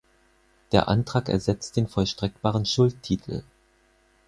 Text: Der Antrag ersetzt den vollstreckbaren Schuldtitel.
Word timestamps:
Der 0.71 0.87
Antrag 0.87 1.29
ersetzt 1.29 1.77
den 1.77 1.87
vollstreckbaren 1.87 2.65
Schuldtitel. 2.65 3.43